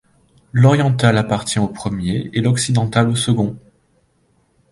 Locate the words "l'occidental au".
2.41-3.15